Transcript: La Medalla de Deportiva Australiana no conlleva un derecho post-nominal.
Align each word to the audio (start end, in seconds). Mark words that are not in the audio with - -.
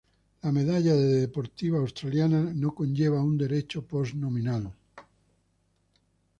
La 0.41 0.51
Medalla 0.51 0.95
de 0.95 1.19
Deportiva 1.27 1.77
Australiana 1.77 2.41
no 2.55 2.73
conlleva 2.73 3.21
un 3.23 3.37
derecho 3.37 3.83
post-nominal. 3.85 4.67